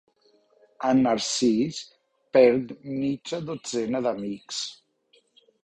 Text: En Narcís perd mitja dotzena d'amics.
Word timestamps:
En 0.91 1.01
Narcís 1.07 1.83
perd 2.37 2.73
mitja 2.95 3.43
dotzena 3.51 4.05
d'amics. 4.09 4.67